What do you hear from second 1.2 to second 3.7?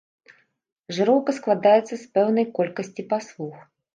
складаецца з пэўнай колькасці паслуг.